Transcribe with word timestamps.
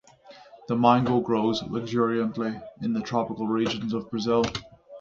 The 0.67 0.75
mango 0.75 1.19
grows 1.19 1.61
luxuriantly 1.61 2.59
in 2.81 2.93
the 2.93 3.01
tropical 3.03 3.45
regions 3.47 3.93
of 3.93 4.09
Brazil. 4.09 4.43